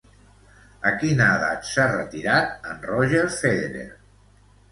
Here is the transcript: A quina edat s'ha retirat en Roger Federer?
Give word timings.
A 0.89 0.91
quina 1.01 1.27
edat 1.33 1.67
s'ha 1.73 1.85
retirat 1.91 2.67
en 2.71 2.81
Roger 2.93 3.23
Federer? 3.35 3.87